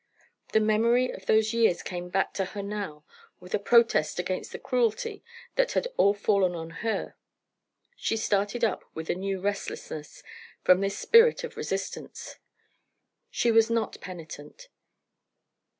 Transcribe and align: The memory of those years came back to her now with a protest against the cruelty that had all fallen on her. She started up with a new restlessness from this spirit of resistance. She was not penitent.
The 0.53 0.59
memory 0.59 1.11
of 1.11 1.27
those 1.27 1.53
years 1.53 1.83
came 1.83 2.09
back 2.09 2.33
to 2.33 2.45
her 2.57 2.63
now 2.63 3.05
with 3.39 3.53
a 3.53 3.59
protest 3.59 4.17
against 4.17 4.51
the 4.51 4.57
cruelty 4.57 5.23
that 5.57 5.73
had 5.73 5.87
all 5.95 6.15
fallen 6.15 6.55
on 6.55 6.71
her. 6.83 7.13
She 7.95 8.17
started 8.17 8.63
up 8.63 8.83
with 8.95 9.11
a 9.11 9.13
new 9.13 9.39
restlessness 9.39 10.23
from 10.63 10.81
this 10.81 10.97
spirit 10.97 11.43
of 11.43 11.55
resistance. 11.55 12.37
She 13.29 13.51
was 13.51 13.69
not 13.69 14.01
penitent. 14.01 14.69